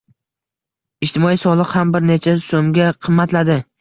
[1.07, 3.59] Ijtimoiy soliq ham bir necha soʻmga qimmatladi